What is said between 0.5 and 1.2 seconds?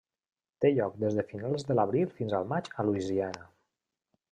Té lloc des